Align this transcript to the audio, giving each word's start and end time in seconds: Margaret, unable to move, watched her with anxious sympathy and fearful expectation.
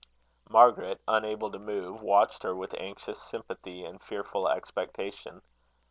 Margaret, 0.49 0.99
unable 1.07 1.51
to 1.51 1.59
move, 1.59 2.01
watched 2.01 2.41
her 2.41 2.55
with 2.55 2.73
anxious 2.73 3.21
sympathy 3.21 3.85
and 3.85 4.01
fearful 4.01 4.49
expectation. 4.49 5.43